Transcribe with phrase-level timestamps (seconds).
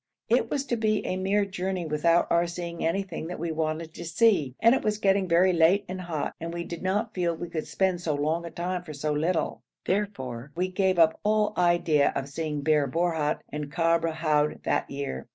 [0.29, 4.03] It was to be a mere journey without our seeing anything that we wanted to
[4.03, 7.49] see, and it was getting very late and hot, and we did not feel we
[7.51, 12.11] could spend so long a time for so little; therefore we gave up all idea
[12.15, 15.27] of seeing Bir Borhut and Kabr Houd that year.